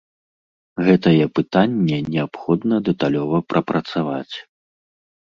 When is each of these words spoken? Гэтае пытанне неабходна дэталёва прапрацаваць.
Гэтае 0.87 1.25
пытанне 1.41 1.97
неабходна 2.13 2.75
дэталёва 2.91 3.37
прапрацаваць. 3.55 4.35